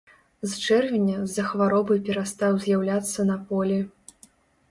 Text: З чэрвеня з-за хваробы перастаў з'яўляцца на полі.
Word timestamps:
З 0.51 0.59
чэрвеня 0.67 1.17
з-за 1.25 1.43
хваробы 1.49 1.97
перастаў 2.09 2.57
з'яўляцца 2.63 3.27
на 3.31 3.35
полі. 3.51 3.77